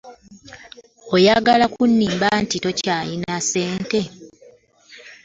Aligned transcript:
Oyagala 1.15 1.65
kunnimba 1.73 2.27
mbu 2.43 2.57
tolina 2.83 3.33
ssente? 3.43 3.99